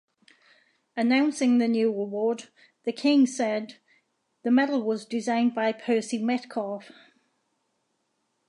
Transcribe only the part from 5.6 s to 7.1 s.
Percy Metcalfe.